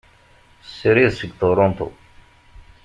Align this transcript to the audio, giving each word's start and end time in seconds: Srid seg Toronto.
Srid 0.69 1.13
seg 1.19 1.31
Toronto. 1.43 1.87